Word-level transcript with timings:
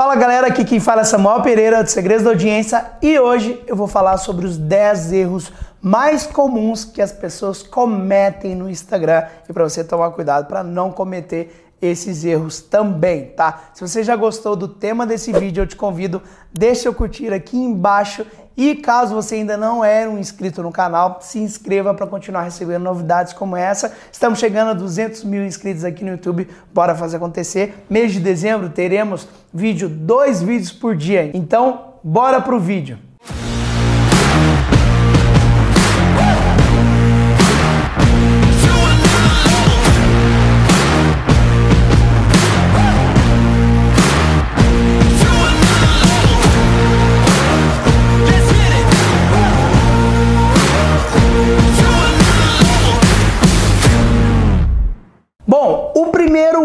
Fala 0.00 0.16
galera, 0.16 0.46
aqui 0.46 0.64
quem 0.64 0.80
fala 0.80 1.02
é 1.02 1.04
Samuel 1.04 1.42
Pereira 1.42 1.84
do 1.84 1.90
Segredos 1.90 2.24
da 2.24 2.30
Audiência 2.30 2.92
e 3.02 3.20
hoje 3.20 3.62
eu 3.66 3.76
vou 3.76 3.86
falar 3.86 4.16
sobre 4.16 4.46
os 4.46 4.56
10 4.56 5.12
erros 5.12 5.52
mais 5.82 6.26
comuns 6.26 6.86
que 6.86 7.02
as 7.02 7.12
pessoas 7.12 7.62
cometem 7.62 8.54
no 8.54 8.70
Instagram 8.70 9.26
e 9.46 9.52
para 9.52 9.62
você 9.62 9.84
tomar 9.84 10.10
cuidado 10.12 10.46
para 10.46 10.64
não 10.64 10.90
cometer 10.90 11.74
esses 11.82 12.24
erros 12.24 12.62
também, 12.62 13.26
tá? 13.26 13.64
Se 13.74 13.86
você 13.86 14.02
já 14.02 14.16
gostou 14.16 14.56
do 14.56 14.68
tema 14.68 15.06
desse 15.06 15.34
vídeo, 15.34 15.64
eu 15.64 15.66
te 15.66 15.76
convido, 15.76 16.22
deixa 16.50 16.88
eu 16.88 16.94
curtir 16.94 17.30
aqui 17.30 17.58
embaixo 17.58 18.26
e 18.60 18.76
caso 18.76 19.14
você 19.14 19.36
ainda 19.36 19.56
não 19.56 19.82
é 19.82 20.06
um 20.06 20.18
inscrito 20.18 20.62
no 20.62 20.70
canal, 20.70 21.18
se 21.22 21.38
inscreva 21.38 21.94
para 21.94 22.06
continuar 22.06 22.42
recebendo 22.42 22.82
novidades 22.82 23.32
como 23.32 23.56
essa. 23.56 23.90
Estamos 24.12 24.38
chegando 24.38 24.72
a 24.72 24.74
200 24.74 25.24
mil 25.24 25.44
inscritos 25.46 25.82
aqui 25.82 26.04
no 26.04 26.10
YouTube, 26.10 26.46
bora 26.72 26.94
fazer 26.94 27.16
acontecer. 27.16 27.84
Mês 27.88 28.12
de 28.12 28.20
dezembro 28.20 28.68
teremos 28.68 29.26
vídeo, 29.52 29.88
dois 29.88 30.42
vídeos 30.42 30.72
por 30.72 30.94
dia. 30.94 31.30
Então, 31.32 31.94
bora 32.04 32.40
pro 32.40 32.60
vídeo. 32.60 33.09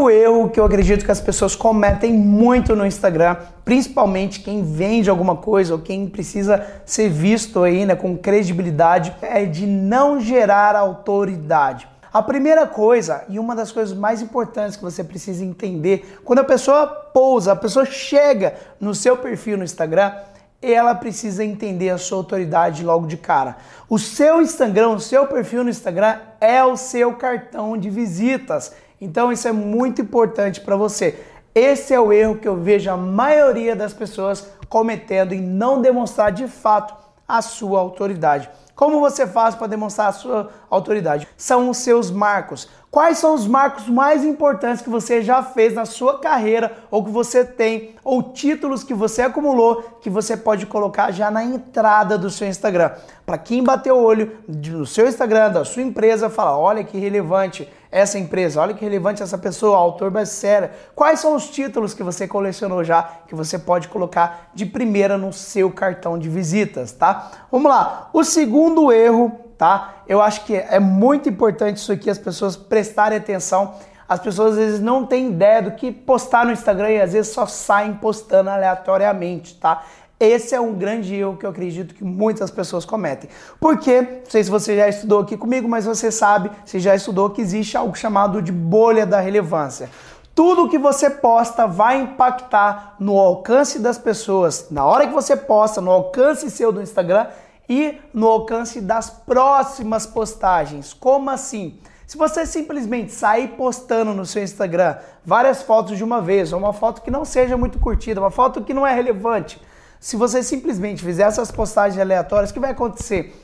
Primeiro 0.06 0.10
erro 0.10 0.50
que 0.50 0.60
eu 0.60 0.66
acredito 0.66 1.04
que 1.04 1.12
as 1.12 1.22
pessoas 1.22 1.56
cometem 1.56 2.14
muito 2.14 2.76
no 2.76 2.86
Instagram, 2.86 3.38
principalmente 3.64 4.40
quem 4.42 4.64
vende 4.64 5.10
alguma 5.10 5.36
coisa 5.36 5.74
ou 5.74 5.80
quem 5.80 6.08
precisa 6.08 6.66
ser 6.86 7.10
visto 7.10 7.64
aí, 7.64 7.86
né, 7.86 7.96
com 7.96 8.18
credibilidade, 8.18 9.16
é 9.22 9.46
de 9.46 9.66
não 9.66 10.20
gerar 10.20 10.76
autoridade. 10.76 11.88
A 12.14 12.22
primeira 12.22 12.66
coisa, 12.66 13.24
e 13.28 13.40
uma 13.40 13.56
das 13.56 13.72
coisas 13.72 13.98
mais 13.98 14.22
importantes 14.22 14.78
que 14.78 14.84
você 14.84 15.04
precisa 15.04 15.44
entender, 15.44 16.20
quando 16.24 16.40
a 16.40 16.44
pessoa 16.44 16.88
pousa, 16.88 17.52
a 17.52 17.56
pessoa 17.56 17.86
chega 17.86 18.56
no 18.80 18.94
seu 18.94 19.18
perfil 19.18 19.58
no 19.58 19.64
Instagram, 19.64 20.14
ela 20.62 20.96
precisa 20.96 21.44
entender 21.44 21.90
a 21.90 21.98
sua 21.98 22.18
autoridade 22.18 22.84
logo 22.84 23.06
de 23.06 23.18
cara. 23.18 23.58
O 23.90 24.00
seu 24.00 24.42
Instagram, 24.42 24.90
o 24.90 25.00
seu 25.00 25.28
perfil 25.28 25.64
no 25.64 25.70
Instagram 25.70 26.18
é 26.40 26.64
o 26.64 26.78
seu 26.78 27.14
cartão 27.14 27.78
de 27.78 27.90
visitas. 27.90 28.74
Então 29.06 29.32
isso 29.32 29.48
é 29.48 29.52
muito 29.52 30.02
importante 30.02 30.60
para 30.60 30.76
você. 30.76 31.24
Esse 31.54 31.94
é 31.94 32.00
o 32.00 32.12
erro 32.12 32.38
que 32.38 32.48
eu 32.48 32.58
vejo 32.58 32.90
a 32.90 32.98
maioria 32.98 33.76
das 33.76 33.94
pessoas 33.94 34.50
cometendo 34.68 35.32
em 35.32 35.42
não 35.42 35.80
demonstrar 35.80 36.32
de 36.32 36.48
fato 36.48 36.96
a 37.28 37.42
sua 37.42 37.80
autoridade. 37.80 38.50
Como 38.76 39.00
você 39.00 39.26
faz 39.26 39.56
para 39.56 39.68
demonstrar 39.68 40.10
a 40.10 40.12
sua 40.12 40.50
autoridade? 40.70 41.28
São 41.38 41.70
os 41.70 41.78
seus 41.78 42.12
marcos. 42.12 42.68
Quais 42.92 43.18
são 43.20 43.34
os 43.34 43.48
marcos 43.48 43.88
mais 43.88 44.24
importantes 44.26 44.82
que 44.82 44.90
você 44.90 45.22
já 45.22 45.42
fez 45.42 45.74
na 45.74 45.86
sua 45.86 46.20
carreira 46.20 46.74
ou 46.92 47.04
que 47.04 47.12
você 47.12 47.46
tem, 47.46 47.96
ou 48.04 48.34
títulos 48.34 48.84
que 48.84 48.94
você 48.94 49.22
acumulou 49.22 50.00
que 50.02 50.10
você 50.10 50.36
pode 50.36 50.66
colocar 50.66 51.12
já 51.12 51.32
na 51.32 51.44
entrada 51.44 52.18
do 52.18 52.30
seu 52.30 52.48
Instagram? 52.48 52.92
Para 53.26 53.38
quem 53.38 53.64
bater 53.64 53.94
o 53.94 54.02
olho 54.02 54.38
no 54.48 54.86
seu 54.86 55.08
Instagram, 55.08 55.52
da 55.52 55.64
sua 55.64 55.82
empresa, 55.82 56.30
falar: 56.30 56.58
olha 56.58 56.84
que 56.84 56.98
relevante 56.98 57.70
essa 57.96 58.20
empresa, 58.20 58.60
olha 58.60 58.74
que 58.74 58.84
relevante 58.84 59.24
essa 59.24 59.38
pessoa, 59.38 59.78
autor 59.78 60.12
best-seller. 60.12 60.70
Quais 60.94 61.22
são 61.22 61.34
os 61.34 61.50
títulos 61.50 61.94
que 61.94 62.04
você 62.04 62.28
colecionou 62.28 62.84
já 62.84 63.04
que 63.26 63.34
você 63.34 63.58
pode 63.58 63.88
colocar 63.88 64.50
de 64.54 64.66
primeira 64.66 65.18
no 65.18 65.32
seu 65.32 65.72
cartão 65.72 66.20
de 66.20 66.28
visitas, 66.28 66.92
tá? 66.92 67.32
Vamos 67.50 67.72
lá. 67.72 68.10
O 68.12 68.22
segundo 68.24 68.92
erro 68.92 69.40
tá? 69.58 70.04
Eu 70.06 70.22
acho 70.22 70.44
que 70.44 70.54
é 70.54 70.80
muito 70.80 71.30
importante 71.30 71.78
isso 71.78 71.90
aqui, 71.90 72.10
as 72.10 72.18
pessoas 72.18 72.58
prestarem 72.58 73.18
atenção. 73.18 73.76
As 74.08 74.20
pessoas 74.20 74.52
às 74.52 74.58
vezes 74.58 74.80
não 74.82 75.06
têm 75.06 75.30
ideia 75.30 75.62
do 75.62 75.72
que 75.72 75.92
postar 75.92 76.46
no 76.46 76.52
Instagram 76.52 76.92
e 76.92 77.02
às 77.02 77.14
vezes 77.14 77.32
só 77.32 77.46
saem 77.48 77.94
postando 77.94 78.50
aleatoriamente, 78.50 79.56
tá? 79.56 79.84
Esse 80.20 80.56
é 80.56 80.62
um 80.62 80.74
grande 80.74 81.14
erro 81.14 81.36
que 81.38 81.46
eu 81.46 81.50
acredito 81.50 81.94
que 81.94 82.04
muitas 82.04 82.50
pessoas 82.50 82.86
cometem. 82.86 83.30
Porque, 83.60 84.02
não 84.02 84.30
sei 84.30 84.44
se 84.44 84.50
você 84.50 84.76
já 84.76 84.88
estudou 84.88 85.20
aqui 85.20 85.36
comigo, 85.36 85.68
mas 85.68 85.86
você 85.86 86.12
sabe, 86.12 86.50
você 86.66 86.80
já 86.80 86.96
estudou 86.96 87.30
que 87.30 87.42
existe 87.42 87.76
algo 87.76 87.96
chamado 87.96 88.42
de 88.42 88.52
bolha 88.52 89.06
da 89.06 89.20
relevância. 89.20 89.90
Tudo 90.34 90.70
que 90.70 90.78
você 90.78 91.10
posta 91.10 91.68
vai 91.68 92.02
impactar 92.02 92.96
no 93.00 93.18
alcance 93.18 93.80
das 93.80 93.98
pessoas. 93.98 94.68
Na 94.70 94.86
hora 94.86 95.08
que 95.08 95.14
você 95.14 95.36
posta, 95.36 95.82
no 95.82 95.92
alcance 95.92 96.50
seu 96.50 96.72
do 96.72 96.82
Instagram, 96.82 97.28
e 97.68 98.00
no 98.14 98.28
alcance 98.28 98.80
das 98.80 99.10
próximas 99.10 100.06
postagens. 100.06 100.94
Como 100.94 101.30
assim? 101.30 101.80
Se 102.06 102.18
você 102.18 102.46
simplesmente 102.46 103.12
sair 103.12 103.50
postando 103.50 104.14
no 104.14 104.26
seu 104.26 104.44
Instagram 104.44 104.98
várias 105.26 105.64
fotos 105.64 105.98
de 105.98 106.04
uma 106.04 106.22
vez, 106.22 106.54
ou 106.54 106.60
uma 106.60 106.74
foto 106.74 107.02
que 107.02 107.10
não 107.10 107.26
seja 107.26 107.58
muito 107.58 107.80
curtida, 107.80 108.22
uma 108.22 108.30
foto 108.30 108.64
que 108.64 108.74
não 108.74 108.86
é 108.86 108.94
relevante, 108.94 109.60
se 110.00 110.16
você 110.16 110.44
simplesmente 110.44 111.04
fizer 111.04 111.24
essas 111.24 111.52
postagens 111.52 112.00
aleatórias, 112.00 112.52
o 112.52 112.54
que 112.54 112.60
vai 112.60 112.72
acontecer? 112.72 113.42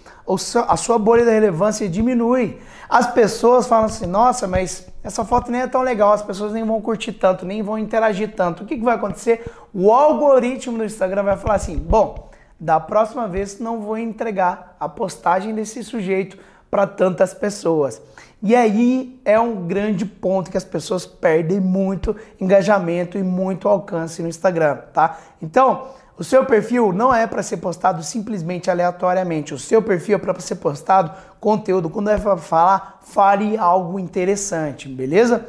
A 0.68 0.78
sua 0.78 1.00
bolha 1.00 1.26
da 1.26 1.32
relevância 1.32 1.90
diminui. 1.90 2.60
As 2.88 3.12
pessoas 3.12 3.68
falam 3.68 3.86
assim: 3.86 4.06
nossa, 4.06 4.48
mas 4.48 4.88
essa 5.04 5.26
foto 5.26 5.52
nem 5.52 5.62
é 5.62 5.68
tão 5.68 5.82
legal, 5.82 6.14
as 6.14 6.22
pessoas 6.22 6.54
nem 6.54 6.64
vão 6.64 6.80
curtir 6.80 7.14
tanto, 7.14 7.46
nem 7.46 7.64
vão 7.64 7.78
interagir 7.78 8.34
tanto. 8.36 8.64
O 8.64 8.66
que 8.66 8.78
vai 8.78 8.96
acontecer? 8.96 9.44
O 9.74 9.92
algoritmo 9.92 10.78
do 10.78 10.86
Instagram 10.86 11.24
vai 11.24 11.38
falar 11.38 11.56
assim: 11.56 11.78
bom, 11.78 12.30
da 12.60 12.80
próxima 12.80 13.28
vez 13.28 13.60
não 13.60 13.82
vou 13.82 13.98
entregar 13.98 14.76
a 14.80 14.88
postagem 14.88 15.56
desse 15.56 15.84
sujeito 15.84 16.38
para 16.70 16.86
tantas 16.86 17.34
pessoas. 17.34 18.02
E 18.44 18.56
aí 18.56 19.20
é 19.26 19.40
um 19.40 19.68
grande 19.68 20.06
ponto 20.06 20.50
que 20.50 20.58
as 20.58 20.64
pessoas 20.64 21.06
perdem 21.06 21.60
muito 21.60 22.16
engajamento 22.40 23.18
e 23.18 23.24
muito 23.24 23.68
alcance 23.68 24.22
no 24.22 24.28
Instagram, 24.28 24.78
tá? 24.94 25.20
Então, 25.42 25.90
o 26.18 26.24
seu 26.24 26.46
perfil 26.46 26.92
não 26.92 27.14
é 27.14 27.26
para 27.26 27.42
ser 27.42 27.58
postado 27.58 28.04
simplesmente 28.04 28.70
aleatoriamente. 28.70 29.54
O 29.54 29.60
seu 29.60 29.82
perfil 29.82 30.16
é 30.16 30.20
para 30.20 30.40
ser 30.40 30.56
postado 30.56 31.12
conteúdo. 31.40 31.90
Quando 31.90 32.10
é 32.10 32.18
para 32.18 32.38
falar, 32.38 33.00
fale 33.02 33.58
algo 33.58 33.98
interessante, 34.00 34.88
beleza? 34.88 35.46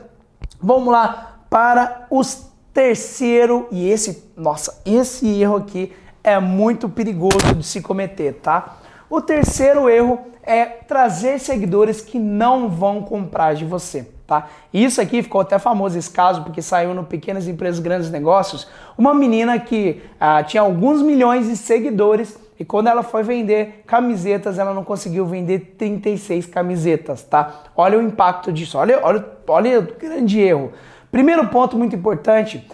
Vamos 0.61 0.93
lá 0.93 1.41
para 1.51 2.07
os 2.11 2.53
terceiro 2.73 3.69
e 3.71 3.89
esse, 3.91 4.33
nossa, 4.37 4.81
esse 4.85 5.29
erro 5.41 5.57
aqui 5.57 5.93
é 6.25 6.39
muito 6.39 6.89
perigoso 6.89 7.55
de 7.55 7.65
se 7.65 7.81
cometer, 7.81 8.35
tá? 8.35 8.79
O 9.11 9.21
terceiro 9.21 9.91
erro 9.91 10.19
é 10.43 10.65
trazer 10.65 11.39
seguidores 11.39 12.01
que 12.01 12.19
não 12.19 12.69
vão 12.69 13.03
comprar 13.03 13.55
de 13.55 13.65
você, 13.65 14.09
tá? 14.33 14.49
Isso 14.73 14.99
aqui 14.99 15.23
ficou 15.23 15.43
até 15.43 15.59
famoso 15.59 15.99
esse 15.99 16.11
caso 16.11 16.43
porque 16.43 16.63
saiu 16.63 16.95
no 16.95 17.05
Pequenas 17.05 17.47
Empresas 17.47 17.81
Grandes 17.81 18.11
Negócios, 18.11 18.67
uma 18.97 19.13
menina 19.13 19.59
que 19.59 20.01
ah, 20.19 20.43
tinha 20.43 20.63
alguns 20.63 21.03
milhões 21.03 21.49
de 21.49 21.57
seguidores 21.57 22.39
e 22.59 22.65
quando 22.65 22.87
ela 22.87 23.03
foi 23.03 23.23
vender 23.23 23.83
camisetas, 23.87 24.59
ela 24.59 24.73
não 24.73 24.85
conseguiu 24.85 25.27
vender 25.27 25.75
36 25.77 26.47
camisetas, 26.47 27.23
tá? 27.23 27.65
Olha 27.77 27.99
o 27.99 28.03
impacto 28.03 28.51
disso, 28.51 28.79
olha, 28.79 29.01
olha, 29.03 29.25
olha 29.47 29.81
o 29.81 29.83
grande 29.83 30.41
erro. 30.41 30.73
Primeiro 31.11 31.49
ponto 31.49 31.77
muito 31.77 31.95
importante, 31.95 32.67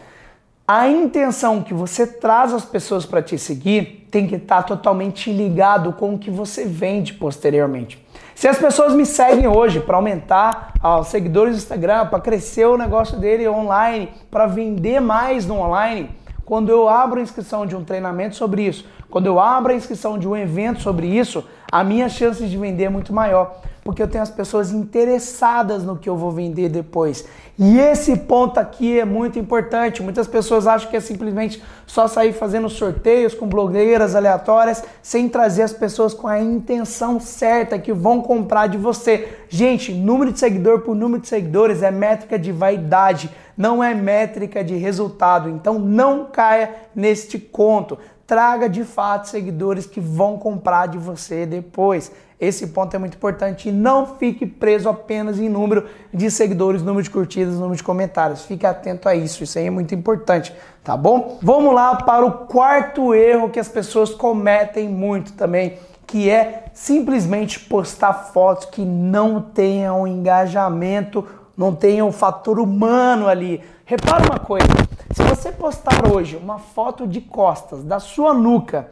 a 0.66 0.88
intenção 0.88 1.62
que 1.62 1.74
você 1.74 2.06
traz 2.06 2.52
as 2.52 2.64
pessoas 2.64 3.04
para 3.04 3.22
te 3.22 3.36
seguir 3.36 4.06
tem 4.10 4.28
que 4.28 4.36
estar 4.36 4.62
tá 4.62 4.62
totalmente 4.62 5.32
ligado 5.32 5.92
com 5.94 6.14
o 6.14 6.18
que 6.18 6.30
você 6.30 6.64
vende 6.66 7.14
posteriormente. 7.14 8.06
Se 8.38 8.46
as 8.46 8.56
pessoas 8.56 8.94
me 8.94 9.04
seguem 9.04 9.48
hoje 9.48 9.80
para 9.80 9.96
aumentar 9.96 10.72
os 11.00 11.08
seguidores 11.08 11.56
do 11.56 11.58
Instagram, 11.58 12.06
para 12.06 12.20
crescer 12.20 12.66
o 12.66 12.78
negócio 12.78 13.18
dele 13.18 13.48
online, 13.48 14.10
para 14.30 14.46
vender 14.46 15.00
mais 15.00 15.44
no 15.44 15.56
online, 15.56 16.08
quando 16.44 16.68
eu 16.68 16.88
abro 16.88 17.18
a 17.18 17.22
inscrição 17.24 17.66
de 17.66 17.74
um 17.74 17.82
treinamento 17.82 18.36
sobre 18.36 18.62
isso, 18.62 18.86
quando 19.10 19.26
eu 19.26 19.40
abro 19.40 19.72
a 19.72 19.74
inscrição 19.74 20.16
de 20.16 20.28
um 20.28 20.36
evento 20.36 20.80
sobre 20.80 21.08
isso, 21.08 21.44
a 21.72 21.82
minha 21.82 22.08
chance 22.08 22.46
de 22.46 22.56
vender 22.56 22.84
é 22.84 22.88
muito 22.88 23.12
maior 23.12 23.56
porque 23.88 24.02
eu 24.02 24.06
tenho 24.06 24.22
as 24.22 24.28
pessoas 24.28 24.70
interessadas 24.70 25.82
no 25.82 25.96
que 25.96 26.10
eu 26.10 26.14
vou 26.14 26.30
vender 26.30 26.68
depois. 26.68 27.24
E 27.58 27.78
esse 27.78 28.14
ponto 28.18 28.60
aqui 28.60 29.00
é 29.00 29.04
muito 29.06 29.38
importante. 29.38 30.02
Muitas 30.02 30.26
pessoas 30.26 30.66
acham 30.66 30.90
que 30.90 30.96
é 30.98 31.00
simplesmente 31.00 31.62
só 31.86 32.06
sair 32.06 32.34
fazendo 32.34 32.68
sorteios 32.68 33.32
com 33.32 33.48
blogueiras 33.48 34.14
aleatórias 34.14 34.84
sem 35.00 35.26
trazer 35.26 35.62
as 35.62 35.72
pessoas 35.72 36.12
com 36.12 36.28
a 36.28 36.38
intenção 36.38 37.18
certa 37.18 37.78
que 37.78 37.90
vão 37.90 38.20
comprar 38.20 38.66
de 38.66 38.76
você. 38.76 39.26
Gente, 39.48 39.90
número 39.90 40.32
de 40.32 40.38
seguidor 40.38 40.80
por 40.80 40.94
número 40.94 41.22
de 41.22 41.28
seguidores 41.28 41.82
é 41.82 41.90
métrica 41.90 42.38
de 42.38 42.52
vaidade. 42.52 43.30
não 43.56 43.82
é 43.82 43.94
métrica 43.94 44.62
de 44.62 44.76
resultado. 44.76 45.48
Então 45.48 45.78
não 45.78 46.26
caia 46.26 46.74
neste 46.94 47.38
conto. 47.38 47.98
Traga 48.26 48.68
de 48.68 48.84
fato 48.84 49.28
seguidores 49.28 49.86
que 49.86 49.98
vão 49.98 50.36
comprar 50.36 50.88
de 50.88 50.98
você 50.98 51.46
depois. 51.46 52.12
Esse 52.40 52.68
ponto 52.68 52.94
é 52.94 52.98
muito 52.98 53.16
importante 53.16 53.68
e 53.68 53.72
não 53.72 54.06
fique 54.16 54.46
preso 54.46 54.88
apenas 54.88 55.40
em 55.40 55.48
número 55.48 55.86
de 56.14 56.30
seguidores, 56.30 56.82
número 56.82 57.02
de 57.02 57.10
curtidas, 57.10 57.54
número 57.54 57.74
de 57.74 57.82
comentários. 57.82 58.44
Fique 58.44 58.64
atento 58.64 59.08
a 59.08 59.14
isso, 59.14 59.42
isso 59.42 59.58
aí 59.58 59.66
é 59.66 59.70
muito 59.70 59.92
importante, 59.92 60.54
tá 60.84 60.96
bom? 60.96 61.38
Vamos 61.42 61.74
lá 61.74 61.96
para 61.96 62.24
o 62.24 62.46
quarto 62.46 63.12
erro 63.12 63.50
que 63.50 63.58
as 63.58 63.68
pessoas 63.68 64.10
cometem 64.10 64.88
muito 64.88 65.32
também, 65.32 65.78
que 66.06 66.30
é 66.30 66.66
simplesmente 66.72 67.58
postar 67.58 68.12
fotos 68.12 68.66
que 68.66 68.82
não 68.82 69.42
tenham 69.42 70.06
engajamento, 70.06 71.26
não 71.56 71.74
tenham 71.74 72.12
fator 72.12 72.60
humano 72.60 73.26
ali. 73.26 73.60
Repara 73.84 74.30
uma 74.30 74.38
coisa, 74.38 74.68
se 75.10 75.24
você 75.24 75.50
postar 75.50 76.08
hoje 76.08 76.36
uma 76.36 76.60
foto 76.60 77.04
de 77.04 77.20
costas 77.20 77.82
da 77.82 77.98
sua 77.98 78.32
nuca, 78.32 78.88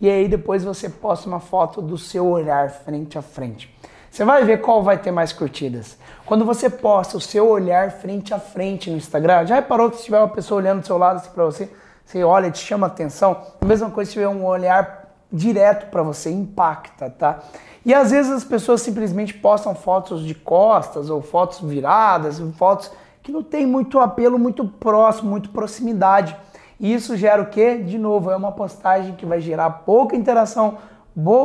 e 0.00 0.08
aí 0.08 0.26
depois 0.28 0.64
você 0.64 0.88
posta 0.88 1.28
uma 1.28 1.40
foto 1.40 1.82
do 1.82 1.98
seu 1.98 2.26
olhar 2.26 2.70
frente 2.70 3.18
a 3.18 3.22
frente. 3.22 3.74
Você 4.10 4.24
vai 4.24 4.44
ver 4.44 4.60
qual 4.60 4.82
vai 4.82 4.98
ter 4.98 5.12
mais 5.12 5.32
curtidas. 5.32 5.96
Quando 6.26 6.44
você 6.44 6.68
posta 6.68 7.16
o 7.16 7.20
seu 7.20 7.48
olhar 7.48 7.92
frente 7.92 8.34
a 8.34 8.38
frente 8.38 8.90
no 8.90 8.96
Instagram, 8.96 9.46
já 9.46 9.56
reparou 9.56 9.90
que 9.90 9.98
se 9.98 10.04
tiver 10.04 10.18
uma 10.18 10.28
pessoa 10.28 10.60
olhando 10.60 10.80
do 10.80 10.86
seu 10.86 10.98
lado 10.98 11.16
assim 11.16 11.30
para 11.30 11.44
você, 11.44 11.70
você 12.04 12.24
olha 12.24 12.48
e 12.48 12.50
te 12.50 12.58
chama 12.58 12.88
atenção? 12.88 13.40
A 13.60 13.64
mesma 13.64 13.88
coisa 13.90 14.08
se 14.08 14.14
tiver 14.14 14.28
um 14.28 14.44
olhar 14.44 15.14
direto 15.32 15.90
para 15.90 16.02
você, 16.02 16.28
impacta, 16.28 17.08
tá? 17.08 17.38
E 17.86 17.94
às 17.94 18.10
vezes 18.10 18.32
as 18.32 18.44
pessoas 18.44 18.82
simplesmente 18.82 19.32
postam 19.34 19.74
fotos 19.74 20.24
de 20.24 20.34
costas 20.34 21.08
ou 21.08 21.22
fotos 21.22 21.60
viradas, 21.60 22.42
fotos 22.56 22.90
que 23.22 23.30
não 23.30 23.42
tem 23.42 23.64
muito 23.64 23.98
apelo, 24.00 24.38
muito 24.38 24.66
próximo, 24.66 25.30
muito 25.30 25.50
proximidade. 25.50 26.36
E 26.80 26.94
isso 26.94 27.14
gera 27.14 27.42
o 27.42 27.46
quê? 27.46 27.76
De 27.76 27.98
novo, 27.98 28.30
é 28.30 28.36
uma 28.36 28.52
postagem 28.52 29.14
que 29.14 29.26
vai 29.26 29.38
gerar 29.38 29.68
pouca 29.70 30.16
interação, 30.16 30.78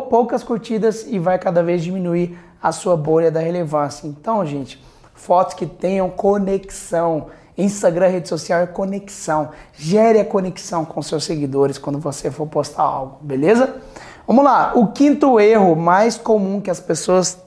poucas 0.09 0.41
curtidas 0.43 1.05
e 1.05 1.19
vai 1.19 1.37
cada 1.37 1.61
vez 1.61 1.83
diminuir 1.83 2.39
a 2.63 2.71
sua 2.71 2.95
bolha 2.95 3.29
da 3.29 3.41
relevância. 3.41 4.07
Então, 4.07 4.45
gente, 4.45 4.81
fotos 5.13 5.53
que 5.53 5.65
tenham 5.65 6.09
conexão. 6.09 7.27
Instagram, 7.57 8.07
rede 8.07 8.29
social 8.29 8.61
é 8.61 8.65
conexão. 8.65 9.49
Gere 9.73 10.19
a 10.21 10.25
conexão 10.25 10.85
com 10.85 11.01
seus 11.01 11.25
seguidores 11.25 11.77
quando 11.77 11.99
você 11.99 12.31
for 12.31 12.47
postar 12.47 12.83
algo, 12.83 13.17
beleza? 13.21 13.75
Vamos 14.25 14.43
lá. 14.43 14.71
O 14.73 14.87
quinto 14.87 15.39
erro 15.39 15.75
mais 15.75 16.17
comum 16.17 16.61
que 16.61 16.71
as 16.71 16.79
pessoas 16.79 17.37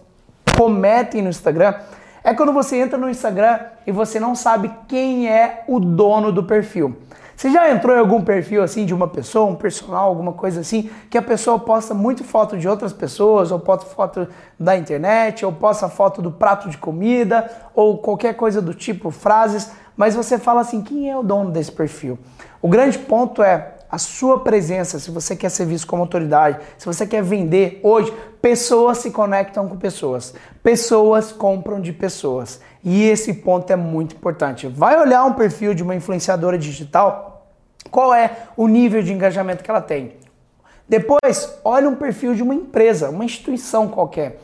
cometem 0.56 1.22
no 1.22 1.30
Instagram 1.30 1.74
é 2.22 2.34
quando 2.34 2.52
você 2.52 2.76
entra 2.76 2.98
no 2.98 3.08
Instagram 3.08 3.60
e 3.86 3.92
você 3.92 4.20
não 4.20 4.34
sabe 4.34 4.70
quem 4.86 5.28
é 5.28 5.64
o 5.66 5.80
dono 5.80 6.30
do 6.30 6.44
perfil. 6.44 6.96
Você 7.38 7.52
já 7.52 7.70
entrou 7.70 7.94
em 7.94 8.00
algum 8.00 8.20
perfil 8.20 8.64
assim 8.64 8.84
de 8.84 8.92
uma 8.92 9.06
pessoa, 9.06 9.48
um 9.48 9.54
personal, 9.54 10.08
alguma 10.08 10.32
coisa 10.32 10.60
assim, 10.60 10.90
que 11.08 11.16
a 11.16 11.22
pessoa 11.22 11.56
posta 11.56 11.94
muito 11.94 12.24
foto 12.24 12.58
de 12.58 12.66
outras 12.66 12.92
pessoas, 12.92 13.52
ou 13.52 13.60
posta 13.60 13.86
foto 13.86 14.26
da 14.58 14.76
internet, 14.76 15.46
ou 15.46 15.52
posta 15.52 15.88
foto 15.88 16.20
do 16.20 16.32
prato 16.32 16.68
de 16.68 16.76
comida, 16.76 17.48
ou 17.76 17.98
qualquer 17.98 18.34
coisa 18.34 18.60
do 18.60 18.74
tipo, 18.74 19.12
frases, 19.12 19.70
mas 19.96 20.16
você 20.16 20.36
fala 20.36 20.62
assim, 20.62 20.82
quem 20.82 21.08
é 21.08 21.16
o 21.16 21.22
dono 21.22 21.52
desse 21.52 21.70
perfil? 21.70 22.18
O 22.60 22.66
grande 22.66 22.98
ponto 22.98 23.40
é 23.40 23.74
a 23.90 23.98
sua 23.98 24.40
presença, 24.40 24.98
se 24.98 25.10
você 25.10 25.34
quer 25.34 25.48
ser 25.48 25.66
visto 25.66 25.86
como 25.86 26.02
autoridade, 26.02 26.58
se 26.76 26.84
você 26.84 27.06
quer 27.06 27.22
vender 27.22 27.80
hoje, 27.82 28.12
pessoas 28.42 28.98
se 28.98 29.10
conectam 29.10 29.66
com 29.66 29.76
pessoas, 29.76 30.34
pessoas 30.62 31.32
compram 31.32 31.80
de 31.80 31.92
pessoas. 31.92 32.60
E 32.84 33.04
esse 33.04 33.34
ponto 33.34 33.72
é 33.72 33.76
muito 33.76 34.14
importante. 34.14 34.66
Vai 34.66 35.00
olhar 35.00 35.24
um 35.24 35.32
perfil 35.32 35.74
de 35.74 35.82
uma 35.82 35.94
influenciadora 35.94 36.58
digital, 36.58 37.46
qual 37.90 38.14
é 38.14 38.44
o 38.56 38.68
nível 38.68 39.02
de 39.02 39.12
engajamento 39.12 39.64
que 39.64 39.70
ela 39.70 39.80
tem. 39.80 40.16
Depois, 40.88 41.58
olha 41.64 41.88
um 41.88 41.94
perfil 41.94 42.34
de 42.34 42.42
uma 42.42 42.54
empresa, 42.54 43.10
uma 43.10 43.24
instituição 43.24 43.88
qualquer. 43.88 44.40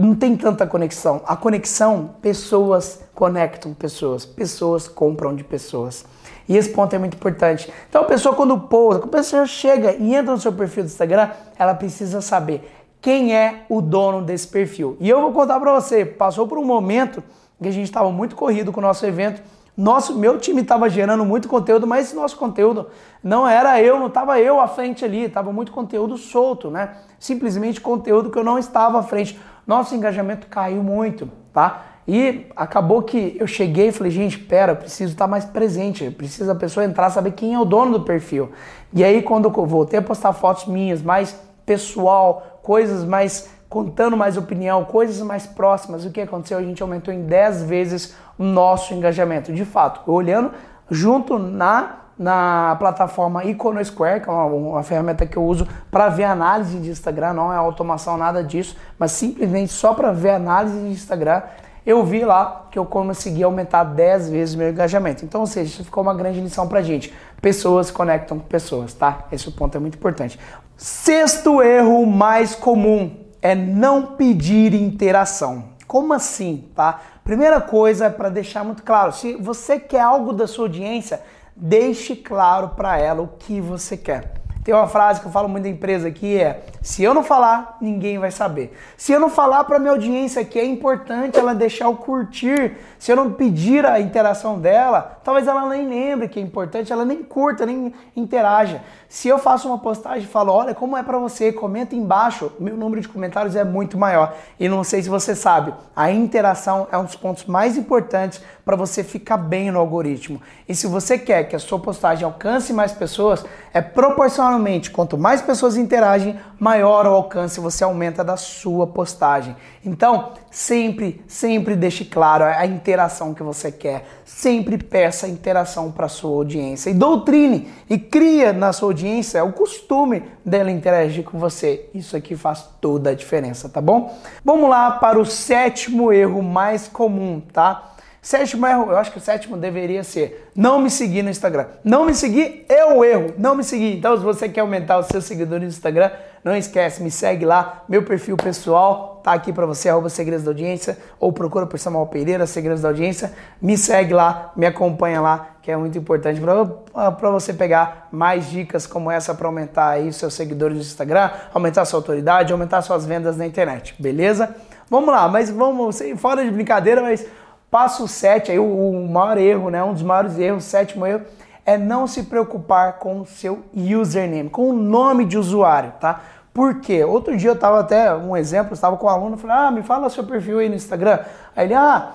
Não 0.00 0.14
tem 0.14 0.34
tanta 0.34 0.66
conexão. 0.66 1.20
A 1.26 1.36
conexão, 1.36 2.14
pessoas 2.22 3.04
conectam 3.14 3.74
pessoas, 3.74 4.24
pessoas 4.24 4.88
compram 4.88 5.36
de 5.36 5.44
pessoas. 5.44 6.06
E 6.48 6.56
esse 6.56 6.70
ponto 6.70 6.96
é 6.96 6.98
muito 6.98 7.16
importante. 7.16 7.70
Então 7.86 8.00
a 8.00 8.06
pessoa 8.06 8.34
quando 8.34 8.58
pousa, 8.58 8.98
quando 8.98 9.14
a 9.14 9.18
pessoa 9.18 9.44
chega 9.44 9.92
e 9.92 10.14
entra 10.14 10.32
no 10.32 10.40
seu 10.40 10.54
perfil 10.54 10.84
do 10.84 10.86
Instagram, 10.86 11.28
ela 11.58 11.74
precisa 11.74 12.22
saber 12.22 12.66
quem 12.98 13.36
é 13.36 13.66
o 13.68 13.82
dono 13.82 14.22
desse 14.22 14.48
perfil. 14.48 14.96
E 15.00 15.06
eu 15.06 15.20
vou 15.20 15.32
contar 15.32 15.60
para 15.60 15.78
você, 15.78 16.02
passou 16.06 16.48
por 16.48 16.56
um 16.56 16.64
momento 16.64 17.22
que 17.60 17.68
a 17.68 17.70
gente 17.70 17.84
estava 17.84 18.10
muito 18.10 18.34
corrido 18.34 18.72
com 18.72 18.80
o 18.80 18.82
nosso 18.82 19.04
evento, 19.04 19.42
nosso, 19.76 20.18
meu 20.18 20.38
time 20.38 20.62
estava 20.62 20.88
gerando 20.88 21.24
muito 21.24 21.46
conteúdo, 21.46 21.86
mas 21.86 22.06
esse 22.06 22.16
nosso 22.16 22.36
conteúdo 22.36 22.88
não 23.22 23.46
era 23.46 23.80
eu, 23.82 23.98
não 23.98 24.08
estava 24.08 24.40
eu 24.40 24.60
à 24.60 24.66
frente 24.66 25.04
ali, 25.04 25.24
estava 25.24 25.52
muito 25.52 25.72
conteúdo 25.72 26.16
solto, 26.16 26.70
né? 26.70 26.96
Simplesmente 27.18 27.80
conteúdo 27.80 28.30
que 28.30 28.38
eu 28.38 28.44
não 28.44 28.58
estava 28.58 28.98
à 28.98 29.02
frente. 29.02 29.38
Nosso 29.70 29.94
engajamento 29.94 30.48
caiu 30.48 30.82
muito, 30.82 31.30
tá? 31.52 31.84
E 32.08 32.46
acabou 32.56 33.04
que 33.04 33.36
eu 33.38 33.46
cheguei 33.46 33.90
e 33.90 33.92
falei, 33.92 34.10
gente, 34.10 34.36
pera, 34.36 34.72
eu 34.72 34.76
preciso 34.76 35.12
estar 35.12 35.28
mais 35.28 35.44
presente, 35.44 36.10
precisa 36.10 36.50
a 36.50 36.56
pessoa 36.56 36.84
entrar, 36.84 37.08
saber 37.08 37.30
quem 37.30 37.54
é 37.54 37.60
o 37.60 37.64
dono 37.64 38.00
do 38.00 38.04
perfil. 38.04 38.50
E 38.92 39.04
aí 39.04 39.22
quando 39.22 39.44
eu 39.44 39.66
voltei 39.66 40.00
a 40.00 40.02
postar 40.02 40.32
fotos 40.32 40.66
minhas, 40.66 41.00
mais 41.00 41.40
pessoal, 41.64 42.58
coisas 42.64 43.04
mais 43.04 43.48
contando 43.68 44.16
mais 44.16 44.36
opinião, 44.36 44.84
coisas 44.84 45.24
mais 45.24 45.46
próximas, 45.46 46.04
o 46.04 46.10
que 46.10 46.20
aconteceu? 46.20 46.58
A 46.58 46.62
gente 46.64 46.82
aumentou 46.82 47.14
em 47.14 47.22
10 47.22 47.62
vezes 47.62 48.16
o 48.36 48.42
nosso 48.42 48.92
engajamento. 48.92 49.52
De 49.52 49.64
fato, 49.64 50.10
olhando 50.10 50.50
junto 50.90 51.38
na 51.38 52.06
na 52.20 52.76
plataforma 52.78 53.46
Iconosquare, 53.46 54.20
que 54.20 54.28
é 54.28 54.32
uma, 54.32 54.44
uma 54.44 54.82
ferramenta 54.82 55.24
que 55.24 55.38
eu 55.38 55.42
uso 55.42 55.66
para 55.90 56.10
ver 56.10 56.24
análise 56.24 56.78
de 56.78 56.90
Instagram, 56.90 57.32
não 57.32 57.50
é 57.50 57.56
automação, 57.56 58.18
nada 58.18 58.44
disso, 58.44 58.76
mas 58.98 59.12
simplesmente 59.12 59.72
só 59.72 59.94
para 59.94 60.12
ver 60.12 60.32
análise 60.32 60.78
de 60.78 60.90
Instagram, 60.90 61.40
eu 61.86 62.04
vi 62.04 62.22
lá 62.22 62.66
que 62.70 62.78
eu 62.78 62.84
consegui 62.84 63.42
aumentar 63.42 63.84
10 63.84 64.28
vezes 64.28 64.54
meu 64.54 64.68
engajamento. 64.68 65.24
Então, 65.24 65.40
ou 65.40 65.46
seja, 65.46 65.70
isso 65.70 65.82
ficou 65.82 66.02
uma 66.02 66.12
grande 66.12 66.38
lição 66.42 66.68
pra 66.68 66.82
gente. 66.82 67.10
Pessoas 67.40 67.90
conectam 67.90 68.38
com 68.38 68.46
pessoas, 68.46 68.92
tá? 68.92 69.20
Esse 69.32 69.50
ponto 69.50 69.74
é 69.74 69.80
muito 69.80 69.94
importante. 69.94 70.38
Sexto 70.76 71.62
erro 71.62 72.04
mais 72.04 72.54
comum 72.54 73.16
é 73.40 73.54
não 73.54 74.14
pedir 74.16 74.74
interação. 74.74 75.70
Como 75.86 76.12
assim, 76.12 76.68
tá? 76.76 77.00
Primeira 77.24 77.62
coisa 77.62 78.06
é 78.06 78.10
para 78.10 78.28
deixar 78.28 78.62
muito 78.62 78.82
claro, 78.82 79.10
se 79.10 79.36
você 79.36 79.78
quer 79.78 80.02
algo 80.02 80.34
da 80.34 80.46
sua 80.46 80.66
audiência, 80.66 81.22
deixe 81.60 82.16
claro 82.16 82.70
para 82.70 82.98
ela 82.98 83.20
o 83.20 83.28
que 83.28 83.60
você 83.60 83.96
quer. 83.96 84.32
Tem 84.64 84.74
uma 84.74 84.86
frase 84.86 85.20
que 85.20 85.26
eu 85.26 85.32
falo 85.32 85.48
muito 85.48 85.64
da 85.64 85.68
empresa 85.68 86.08
aqui 86.08 86.38
é: 86.38 86.64
se 86.82 87.02
eu 87.02 87.12
não 87.12 87.22
falar, 87.22 87.76
ninguém 87.80 88.18
vai 88.18 88.30
saber. 88.30 88.74
Se 88.96 89.12
eu 89.12 89.20
não 89.20 89.28
falar 89.28 89.64
para 89.64 89.78
minha 89.78 89.92
audiência 89.92 90.44
que 90.44 90.58
é 90.58 90.64
importante 90.64 91.38
ela 91.38 91.54
deixar 91.54 91.88
o 91.88 91.96
curtir, 91.96 92.76
se 92.98 93.12
eu 93.12 93.16
não 93.16 93.32
pedir 93.32 93.84
a 93.84 94.00
interação 94.00 94.58
dela, 94.58 95.20
talvez 95.22 95.46
ela 95.46 95.68
nem 95.68 95.86
lembre 95.86 96.28
que 96.28 96.40
é 96.40 96.42
importante, 96.42 96.90
ela 96.90 97.04
nem 97.04 97.22
curta, 97.22 97.66
nem 97.66 97.92
interaja. 98.16 98.82
Se 99.10 99.28
eu 99.28 99.38
faço 99.38 99.68
uma 99.68 99.78
postagem 99.78 100.22
e 100.22 100.26
falo, 100.26 100.52
olha 100.52 100.74
como 100.74 100.96
é 100.96 101.02
para 101.02 101.18
você, 101.18 101.52
comenta 101.52 101.94
embaixo, 101.94 102.50
meu 102.58 102.76
número 102.76 103.02
de 103.02 103.08
comentários 103.08 103.56
é 103.56 103.64
muito 103.64 103.98
maior. 103.98 104.34
E 104.58 104.68
não 104.68 104.82
sei 104.82 105.02
se 105.02 105.08
você 105.08 105.34
sabe, 105.34 105.74
a 105.94 106.10
interação 106.10 106.88
é 106.90 106.96
um 106.96 107.04
dos 107.04 107.16
pontos 107.16 107.44
mais 107.44 107.76
importantes 107.76 108.40
para 108.64 108.76
você 108.76 109.02
ficar 109.02 109.36
bem 109.36 109.70
no 109.70 109.80
algoritmo. 109.80 110.40
E 110.68 110.74
se 110.74 110.86
você 110.86 111.18
quer 111.18 111.44
que 111.44 111.56
a 111.56 111.58
sua 111.58 111.78
postagem 111.78 112.24
alcance 112.24 112.72
mais 112.72 112.92
pessoas, 112.92 113.44
é 113.74 113.80
proporcionalmente 113.80 114.90
quanto 114.90 115.18
mais 115.18 115.42
pessoas 115.42 115.76
interagem, 115.76 116.38
maior 116.70 117.04
o 117.04 117.10
alcance 117.10 117.58
você 117.58 117.82
aumenta 117.82 118.22
da 118.22 118.36
sua 118.36 118.86
postagem. 118.86 119.56
Então, 119.84 120.34
sempre, 120.52 121.20
sempre 121.26 121.74
deixe 121.74 122.04
claro 122.04 122.44
a 122.44 122.64
interação 122.64 123.34
que 123.34 123.42
você 123.42 123.72
quer. 123.72 124.06
Sempre 124.24 124.78
peça 124.78 125.26
interação 125.26 125.90
para 125.90 126.06
sua 126.06 126.30
audiência 126.30 126.90
e 126.90 126.94
doutrine 126.94 127.68
e 127.88 127.98
cria 127.98 128.52
na 128.52 128.72
sua 128.72 128.90
audiência 128.90 129.42
o 129.42 129.52
costume 129.52 130.22
dela 130.44 130.70
interagir 130.70 131.24
com 131.24 131.40
você. 131.40 131.88
Isso 131.92 132.16
aqui 132.16 132.36
faz 132.36 132.64
toda 132.80 133.10
a 133.10 133.14
diferença, 133.14 133.68
tá 133.68 133.80
bom? 133.80 134.16
Vamos 134.44 134.70
lá 134.70 134.92
para 134.92 135.18
o 135.18 135.26
sétimo 135.26 136.12
erro 136.12 136.40
mais 136.40 136.86
comum, 136.86 137.42
tá? 137.52 137.94
Sétimo 138.22 138.66
erro, 138.66 138.90
eu 138.90 138.98
acho 138.98 139.10
que 139.10 139.16
o 139.16 139.20
sétimo 139.20 139.56
deveria 139.56 140.04
ser 140.04 140.50
não 140.54 140.78
me 140.78 140.90
seguir 140.90 141.22
no 141.22 141.30
Instagram. 141.30 141.66
Não 141.82 142.04
me 142.04 142.14
seguir 142.14 142.66
é 142.68 142.84
o 142.84 143.02
erro, 143.02 143.34
não 143.38 143.54
me 143.54 143.64
seguir. 143.64 143.96
Então, 143.96 144.14
se 144.14 144.22
você 144.22 144.46
quer 144.46 144.60
aumentar 144.60 144.98
os 144.98 145.06
seus 145.06 145.24
seguidores 145.24 145.62
no 145.62 145.68
Instagram, 145.70 146.10
não 146.42 146.56
esquece, 146.56 147.02
me 147.02 147.10
segue 147.10 147.44
lá, 147.44 147.84
meu 147.88 148.02
perfil 148.02 148.36
pessoal 148.36 149.20
tá 149.22 149.32
aqui 149.32 149.52
para 149.52 149.66
você, 149.66 149.88
arroba 149.88 150.08
Segredos 150.08 150.44
da 150.44 150.50
Audiência, 150.50 150.96
ou 151.18 151.32
procura 151.32 151.66
por 151.66 151.78
Samuel 151.78 152.06
Pereira, 152.06 152.46
Segredos 152.46 152.82
da 152.82 152.88
Audiência, 152.88 153.32
me 153.60 153.76
segue 153.76 154.14
lá, 154.14 154.52
me 154.56 154.64
acompanha 154.64 155.20
lá, 155.20 155.50
que 155.60 155.70
é 155.70 155.76
muito 155.76 155.98
importante 155.98 156.40
para 156.40 157.30
você 157.30 157.52
pegar 157.52 158.08
mais 158.10 158.48
dicas 158.48 158.86
como 158.86 159.10
essa 159.10 159.34
para 159.34 159.46
aumentar 159.46 159.90
aí 159.90 160.12
seus 160.12 160.32
seguidores 160.32 160.76
no 160.76 160.82
Instagram, 160.82 161.30
aumentar 161.52 161.84
sua 161.84 161.98
autoridade, 161.98 162.52
aumentar 162.52 162.80
suas 162.82 163.04
vendas 163.04 163.36
na 163.36 163.46
internet, 163.46 163.94
beleza? 163.98 164.54
Vamos 164.88 165.10
lá, 165.10 165.28
mas 165.28 165.50
vamos, 165.50 166.00
fora 166.16 166.42
de 166.44 166.50
brincadeira, 166.50 167.02
mas 167.02 167.26
Passo 167.70 168.08
7, 168.08 168.50
aí 168.50 168.58
o, 168.58 168.64
o 168.64 169.08
maior 169.08 169.38
erro, 169.38 169.70
né? 169.70 169.82
Um 169.82 169.92
dos 169.92 170.02
maiores 170.02 170.36
erros, 170.36 170.64
sétimo 170.64 171.06
erro, 171.06 171.22
é 171.64 171.76
não 171.76 172.06
se 172.06 172.24
preocupar 172.24 172.98
com 172.98 173.20
o 173.20 173.26
seu 173.26 173.64
username, 173.74 174.50
com 174.50 174.70
o 174.70 174.72
nome 174.72 175.24
de 175.24 175.38
usuário, 175.38 175.92
tá? 176.00 176.20
Por 176.52 176.80
quê? 176.80 177.04
Outro 177.04 177.36
dia 177.36 177.50
eu 177.50 177.58
tava 177.58 177.80
até, 177.80 178.14
um 178.14 178.36
exemplo, 178.36 178.74
estava 178.74 178.96
com 178.96 179.06
um 179.06 179.10
aluno, 179.10 179.36
falei, 179.36 179.56
ah, 179.56 179.70
me 179.70 179.82
fala 179.82 180.10
seu 180.10 180.24
perfil 180.24 180.58
aí 180.58 180.68
no 180.68 180.74
Instagram. 180.74 181.20
Aí 181.54 181.66
ele, 181.66 181.74
ah, 181.74 182.12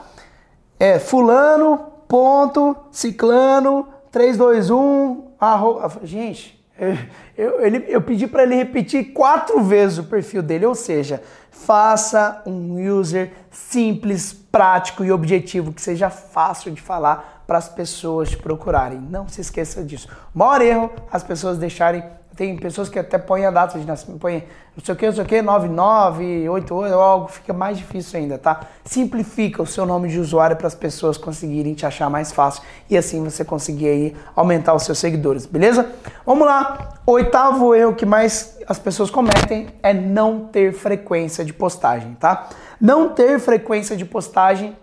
é 0.80 1.00
fulano, 1.00 1.80
ponto, 2.08 2.76
ciclano, 2.92 3.88
321, 4.12 5.32
arroba. 5.40 5.92
Gente, 6.04 6.65
eu, 6.78 6.98
eu, 7.38 7.66
ele, 7.66 7.86
eu 7.88 8.02
pedi 8.02 8.28
para 8.28 8.44
ele 8.44 8.56
repetir 8.56 9.14
quatro 9.14 9.64
vezes 9.64 9.98
o 9.98 10.04
perfil 10.04 10.42
dele, 10.42 10.66
ou 10.66 10.76
seja, 10.76 11.22
faça 11.50 12.42
um 12.46 12.78
user 12.92 13.32
simples, 13.50 14.34
prático 14.34 15.04
e 15.04 15.12
objetivo, 15.12 15.72
que 15.72 15.82
seja 15.82 16.10
fácil 16.10 16.72
de 16.72 16.82
falar 16.82 17.44
para 17.48 17.58
as 17.58 17.70
pessoas 17.70 18.30
te 18.30 18.38
procurarem. 18.38 19.00
Não 19.00 19.28
se 19.28 19.42
esqueça 19.42 19.84
disso. 19.84 20.08
O 20.34 20.40
maior 20.40 20.62
erro, 20.62 20.92
as 21.12 21.24
pessoas 21.24 21.58
deixarem 21.58 22.04
tem 22.36 22.56
pessoas 22.58 22.90
que 22.90 23.00
até 23.00 23.18
põem 23.18 23.46
a 23.46 23.52
data 23.52 23.80
de 23.80 23.86
nascimento, 23.86 24.20
põem 24.20 24.44
não 24.76 24.84
sei 24.84 24.94
o 24.94 24.98
que, 24.98 25.06
não 25.06 25.14
sei 25.14 25.24
o 25.24 25.26
que, 25.26 25.42
9988, 25.42 26.94
algo 26.96 27.28
fica 27.30 27.54
mais 27.54 27.78
difícil 27.78 28.20
ainda, 28.20 28.38
tá? 28.38 28.62
Simplifica 28.84 29.64
o 29.64 29.66
seu 29.66 29.86
nome 29.86 30.10
de 30.10 30.20
usuário 30.20 30.58
para 30.58 30.68
as 30.68 30.76
pessoas 30.76 31.18
conseguirem 31.18 31.74
te 31.74 31.86
achar 31.86 32.10
mais 32.10 32.34
fácil 32.34 32.62
e 32.90 32.98
assim 32.98 33.24
você 33.24 33.46
conseguir 33.46 33.88
aí 33.88 34.16
aumentar 34.36 34.74
os 34.74 34.84
seus 34.84 34.98
seguidores, 34.98 35.46
beleza? 35.46 35.90
Vamos 36.26 36.46
lá. 36.46 37.00
Oitavo 37.06 37.74
erro 37.74 37.94
que 37.94 38.06
mais 38.06 38.60
as 38.68 38.78
pessoas 38.78 39.10
cometem 39.10 39.68
é 39.82 39.94
não 39.94 40.42
ter 40.42 40.74
frequência 40.74 41.46
de 41.46 41.54
postagem, 41.54 42.16
tá? 42.16 42.50
Não 42.82 43.10
ter 43.10 43.40
frequência 43.40 43.96
de 43.96 44.04
postagem 44.04 44.76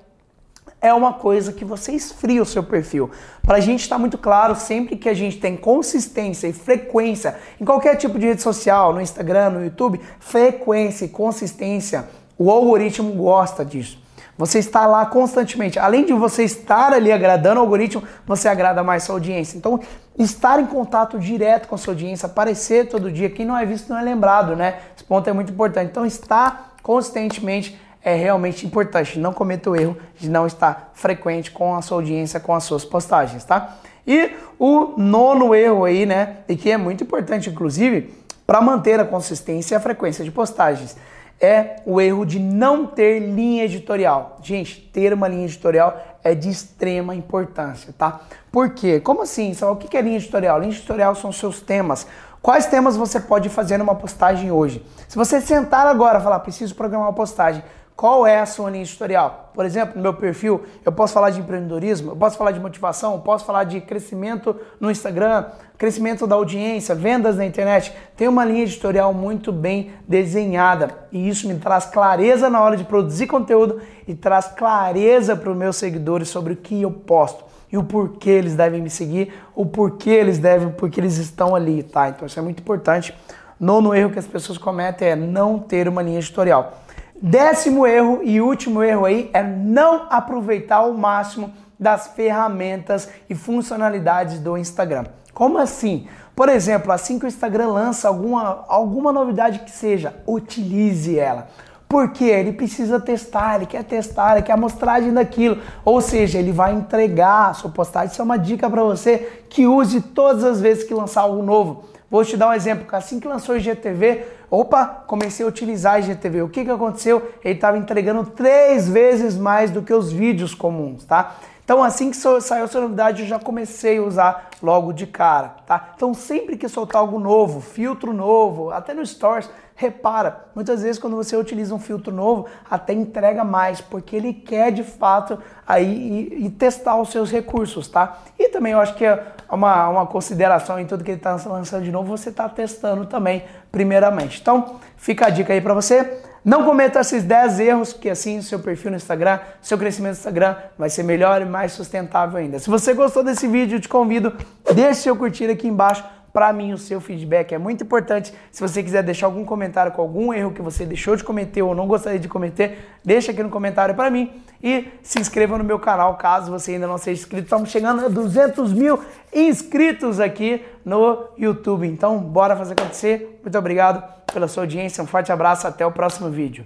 é 0.82 0.92
uma 0.92 1.12
coisa 1.12 1.52
que 1.52 1.64
você 1.64 1.92
esfria 1.92 2.42
o 2.42 2.46
seu 2.46 2.62
perfil. 2.62 3.08
Para 3.42 3.58
a 3.58 3.60
gente 3.60 3.82
estar 3.82 3.94
tá 3.94 4.00
muito 4.00 4.18
claro, 4.18 4.56
sempre 4.56 4.96
que 4.96 5.08
a 5.08 5.14
gente 5.14 5.38
tem 5.38 5.56
consistência 5.56 6.48
e 6.48 6.52
frequência 6.52 7.36
em 7.60 7.64
qualquer 7.64 7.94
tipo 7.94 8.18
de 8.18 8.26
rede 8.26 8.42
social, 8.42 8.92
no 8.92 9.00
Instagram, 9.00 9.50
no 9.50 9.64
YouTube, 9.64 10.00
frequência 10.18 11.04
e 11.04 11.08
consistência, 11.08 12.08
o 12.36 12.50
algoritmo 12.50 13.12
gosta 13.12 13.64
disso. 13.64 14.02
Você 14.36 14.58
está 14.58 14.86
lá 14.86 15.06
constantemente. 15.06 15.78
Além 15.78 16.04
de 16.04 16.12
você 16.12 16.42
estar 16.42 16.92
ali 16.92 17.12
agradando 17.12 17.60
o 17.60 17.62
algoritmo, 17.62 18.02
você 18.26 18.48
agrada 18.48 18.82
mais 18.82 19.04
sua 19.04 19.14
audiência. 19.14 19.56
Então, 19.56 19.78
estar 20.18 20.58
em 20.58 20.66
contato 20.66 21.16
direto 21.18 21.68
com 21.68 21.76
a 21.76 21.78
sua 21.78 21.92
audiência, 21.92 22.26
aparecer 22.26 22.88
todo 22.88 23.12
dia, 23.12 23.30
quem 23.30 23.46
não 23.46 23.56
é 23.56 23.64
visto 23.64 23.90
não 23.90 23.98
é 23.98 24.02
lembrado, 24.02 24.56
né? 24.56 24.78
Esse 24.96 25.04
ponto 25.04 25.30
é 25.30 25.32
muito 25.32 25.52
importante. 25.52 25.90
Então, 25.90 26.04
estar 26.04 26.74
consistentemente 26.82 27.78
é 28.04 28.14
realmente 28.14 28.66
importante. 28.66 29.18
Não 29.18 29.32
cometa 29.32 29.70
o 29.70 29.76
erro 29.76 29.96
de 30.18 30.28
não 30.28 30.46
estar 30.46 30.90
frequente 30.94 31.50
com 31.50 31.74
a 31.74 31.82
sua 31.82 31.98
audiência, 31.98 32.40
com 32.40 32.54
as 32.54 32.64
suas 32.64 32.84
postagens, 32.84 33.44
tá? 33.44 33.76
E 34.06 34.32
o 34.58 34.94
nono 34.96 35.54
erro 35.54 35.84
aí, 35.84 36.04
né, 36.04 36.38
e 36.48 36.56
que 36.56 36.70
é 36.70 36.76
muito 36.76 37.04
importante, 37.04 37.48
inclusive, 37.48 38.12
para 38.46 38.60
manter 38.60 38.98
a 38.98 39.04
consistência 39.04 39.74
e 39.74 39.76
a 39.76 39.80
frequência 39.80 40.24
de 40.24 40.30
postagens, 40.30 40.96
é 41.40 41.76
o 41.86 42.00
erro 42.00 42.24
de 42.24 42.38
não 42.38 42.86
ter 42.86 43.18
linha 43.18 43.64
editorial. 43.64 44.38
Gente, 44.42 44.80
ter 44.92 45.12
uma 45.12 45.26
linha 45.26 45.44
editorial 45.44 46.00
é 46.22 46.34
de 46.34 46.48
extrema 46.48 47.14
importância, 47.14 47.92
tá? 47.96 48.20
Por 48.50 48.70
quê? 48.70 49.00
Como 49.00 49.22
assim? 49.22 49.52
O 49.62 49.76
que 49.76 49.96
é 49.96 50.00
linha 50.00 50.16
editorial? 50.16 50.60
Linha 50.60 50.72
editorial 50.72 51.14
são 51.14 51.32
seus 51.32 51.60
temas. 51.60 52.06
Quais 52.40 52.66
temas 52.66 52.96
você 52.96 53.18
pode 53.20 53.48
fazer 53.48 53.76
numa 53.76 53.94
postagem 53.94 54.50
hoje? 54.50 54.84
Se 55.08 55.16
você 55.16 55.40
sentar 55.40 55.86
agora 55.86 56.18
e 56.18 56.22
falar, 56.22 56.40
preciso 56.40 56.74
programar 56.74 57.08
uma 57.08 57.14
postagem, 57.14 57.62
qual 58.02 58.26
é 58.26 58.40
a 58.40 58.46
sua 58.46 58.68
linha 58.68 58.82
editorial? 58.82 59.52
Por 59.54 59.64
exemplo, 59.64 59.94
no 59.94 60.02
meu 60.02 60.12
perfil, 60.12 60.62
eu 60.84 60.90
posso 60.90 61.14
falar 61.14 61.30
de 61.30 61.38
empreendedorismo, 61.38 62.10
eu 62.10 62.16
posso 62.16 62.36
falar 62.36 62.50
de 62.50 62.58
motivação, 62.58 63.12
eu 63.12 63.20
posso 63.20 63.44
falar 63.44 63.62
de 63.62 63.80
crescimento 63.80 64.56
no 64.80 64.90
Instagram, 64.90 65.44
crescimento 65.78 66.26
da 66.26 66.34
audiência, 66.34 66.96
vendas 66.96 67.36
na 67.36 67.46
internet. 67.46 67.94
Tem 68.16 68.26
uma 68.26 68.44
linha 68.44 68.64
editorial 68.64 69.14
muito 69.14 69.52
bem 69.52 69.92
desenhada 70.08 70.90
e 71.12 71.28
isso 71.28 71.46
me 71.46 71.54
traz 71.54 71.86
clareza 71.86 72.50
na 72.50 72.60
hora 72.60 72.76
de 72.76 72.82
produzir 72.82 73.28
conteúdo 73.28 73.80
e 74.08 74.16
traz 74.16 74.46
clareza 74.48 75.36
para 75.36 75.52
os 75.52 75.56
meus 75.56 75.76
seguidores 75.76 76.26
sobre 76.28 76.54
o 76.54 76.56
que 76.56 76.82
eu 76.82 76.90
posto 76.90 77.44
e 77.70 77.78
o 77.78 77.84
porquê 77.84 78.30
eles 78.30 78.56
devem 78.56 78.82
me 78.82 78.90
seguir, 78.90 79.32
o 79.54 79.64
porquê 79.64 80.10
eles 80.10 80.40
devem, 80.40 80.72
porque 80.72 80.98
eles 80.98 81.18
estão 81.18 81.54
ali, 81.54 81.84
tá? 81.84 82.08
Então 82.08 82.26
isso 82.26 82.36
é 82.36 82.42
muito 82.42 82.58
importante. 82.58 83.14
Nono 83.60 83.94
erro 83.94 84.10
que 84.10 84.18
as 84.18 84.26
pessoas 84.26 84.58
cometem 84.58 85.06
é 85.06 85.14
não 85.14 85.56
ter 85.56 85.86
uma 85.86 86.02
linha 86.02 86.18
editorial. 86.18 86.81
Décimo 87.24 87.86
erro 87.86 88.18
e 88.24 88.40
último 88.40 88.82
erro 88.82 89.04
aí 89.04 89.30
é 89.32 89.44
não 89.44 90.08
aproveitar 90.10 90.78
ao 90.78 90.92
máximo 90.92 91.52
das 91.78 92.08
ferramentas 92.08 93.08
e 93.30 93.34
funcionalidades 93.36 94.40
do 94.40 94.58
Instagram. 94.58 95.04
Como 95.32 95.56
assim? 95.56 96.08
Por 96.34 96.48
exemplo, 96.48 96.90
assim 96.90 97.20
que 97.20 97.24
o 97.24 97.28
Instagram 97.28 97.68
lança 97.68 98.08
alguma, 98.08 98.64
alguma 98.66 99.12
novidade 99.12 99.60
que 99.60 99.70
seja, 99.70 100.12
utilize 100.26 101.16
ela. 101.16 101.46
Porque 101.88 102.24
ele 102.24 102.54
precisa 102.54 102.98
testar, 102.98 103.54
ele 103.54 103.66
quer 103.66 103.84
testar, 103.84 104.32
ele 104.32 104.42
quer 104.42 104.52
a 104.52 104.56
amostragem 104.56 105.12
daquilo. 105.12 105.58
Ou 105.84 106.00
seja, 106.00 106.40
ele 106.40 106.50
vai 106.50 106.72
entregar 106.74 107.50
a 107.50 107.54
sua 107.54 107.70
postagem. 107.70 108.10
Isso 108.10 108.20
é 108.20 108.24
uma 108.24 108.38
dica 108.38 108.68
para 108.68 108.82
você 108.82 109.44
que 109.48 109.64
use 109.64 110.00
todas 110.00 110.42
as 110.42 110.60
vezes 110.60 110.82
que 110.82 110.92
lançar 110.92 111.20
algo 111.20 111.40
novo. 111.40 111.84
Vou 112.12 112.22
te 112.26 112.36
dar 112.36 112.50
um 112.50 112.52
exemplo. 112.52 112.86
Assim 112.92 113.18
que 113.18 113.26
lançou 113.26 113.54
o 113.54 113.58
IGTV, 113.58 114.26
opa, 114.50 114.84
comecei 115.06 115.46
a 115.46 115.48
utilizar 115.48 115.96
o 115.96 115.98
IGTV. 116.00 116.42
O 116.42 116.48
que, 116.50 116.62
que 116.62 116.70
aconteceu? 116.70 117.26
Ele 117.42 117.54
estava 117.54 117.78
entregando 117.78 118.26
três 118.26 118.86
vezes 118.86 119.34
mais 119.34 119.70
do 119.70 119.80
que 119.80 119.94
os 119.94 120.12
vídeos 120.12 120.54
comuns, 120.54 121.06
tá? 121.06 121.36
Então, 121.64 121.82
assim 121.82 122.10
que 122.10 122.16
saiu 122.16 122.64
essa 122.64 122.80
novidade, 122.80 123.22
eu 123.22 123.28
já 123.28 123.38
comecei 123.38 123.98
a 123.98 124.02
usar 124.02 124.50
logo 124.60 124.92
de 124.92 125.06
cara, 125.06 125.54
tá? 125.64 125.92
Então, 125.94 126.12
sempre 126.12 126.56
que 126.56 126.68
soltar 126.68 127.00
algo 127.00 127.20
novo, 127.20 127.60
filtro 127.60 128.12
novo, 128.12 128.70
até 128.70 128.92
no 128.92 129.06
Stories, 129.06 129.48
repara, 129.76 130.44
muitas 130.54 130.82
vezes 130.82 130.98
quando 130.98 131.16
você 131.16 131.36
utiliza 131.36 131.74
um 131.74 131.78
filtro 131.78 132.12
novo, 132.12 132.46
até 132.68 132.92
entrega 132.92 133.44
mais, 133.44 133.80
porque 133.80 134.16
ele 134.16 134.32
quer 134.32 134.72
de 134.72 134.82
fato 134.82 135.38
aí 135.66 136.28
e, 136.32 136.46
e 136.46 136.50
testar 136.50 136.96
os 136.96 137.10
seus 137.10 137.30
recursos, 137.30 137.88
tá? 137.88 138.18
E 138.38 138.48
também 138.48 138.72
eu 138.72 138.80
acho 138.80 138.94
que 138.94 139.04
é 139.04 139.24
uma, 139.48 139.88
uma 139.88 140.06
consideração 140.06 140.80
em 140.80 140.86
tudo 140.86 141.04
que 141.04 141.12
ele 141.12 141.18
está 141.18 141.38
lançando 141.46 141.84
de 141.84 141.92
novo, 141.92 142.16
você 142.16 142.30
está 142.30 142.48
testando 142.48 143.06
também, 143.06 143.44
primeiramente. 143.70 144.40
Então, 144.40 144.80
fica 144.96 145.26
a 145.26 145.30
dica 145.30 145.52
aí 145.52 145.60
para 145.60 145.74
você. 145.74 146.22
Não 146.44 146.64
cometa 146.64 147.00
esses 147.00 147.22
10 147.22 147.60
erros, 147.60 147.92
que 147.92 148.10
assim 148.10 148.42
seu 148.42 148.58
perfil 148.58 148.90
no 148.90 148.96
Instagram, 148.96 149.38
seu 149.60 149.78
crescimento 149.78 150.14
no 150.14 150.18
Instagram 150.18 150.56
vai 150.76 150.90
ser 150.90 151.04
melhor 151.04 151.40
e 151.40 151.44
mais 151.44 151.72
sustentável 151.72 152.38
ainda. 152.38 152.58
Se 152.58 152.68
você 152.68 152.92
gostou 152.92 153.22
desse 153.22 153.46
vídeo, 153.46 153.76
eu 153.76 153.80
te 153.80 153.88
convido, 153.88 154.36
deixe 154.74 155.02
seu 155.02 155.14
curtir 155.14 155.48
aqui 155.48 155.68
embaixo. 155.68 156.04
Para 156.32 156.52
mim, 156.52 156.72
o 156.72 156.78
seu 156.78 157.00
feedback 157.00 157.52
é 157.52 157.58
muito 157.58 157.84
importante. 157.84 158.32
Se 158.50 158.60
você 158.60 158.82
quiser 158.82 159.02
deixar 159.02 159.26
algum 159.26 159.44
comentário 159.44 159.92
com 159.92 160.00
algum 160.00 160.32
erro 160.32 160.52
que 160.52 160.62
você 160.62 160.86
deixou 160.86 161.14
de 161.14 161.22
cometer 161.22 161.60
ou 161.62 161.74
não 161.74 161.86
gostaria 161.86 162.18
de 162.18 162.28
cometer, 162.28 162.78
deixa 163.04 163.32
aqui 163.32 163.42
no 163.42 163.50
comentário 163.50 163.94
para 163.94 164.10
mim. 164.10 164.42
E 164.62 164.88
se 165.02 165.20
inscreva 165.20 165.58
no 165.58 165.64
meu 165.64 165.78
canal 165.78 166.16
caso 166.16 166.50
você 166.50 166.72
ainda 166.72 166.86
não 166.86 166.96
seja 166.96 167.20
inscrito. 167.20 167.44
Estamos 167.44 167.70
chegando 167.70 168.06
a 168.06 168.08
200 168.08 168.72
mil 168.72 168.98
inscritos 169.32 170.20
aqui 170.20 170.64
no 170.84 171.28
YouTube. 171.36 171.86
Então, 171.86 172.18
bora 172.18 172.56
fazer 172.56 172.72
acontecer. 172.72 173.40
Muito 173.42 173.58
obrigado 173.58 174.02
pela 174.32 174.48
sua 174.48 174.62
audiência. 174.62 175.04
Um 175.04 175.06
forte 175.06 175.30
abraço. 175.30 175.66
Até 175.66 175.84
o 175.84 175.92
próximo 175.92 176.30
vídeo. 176.30 176.64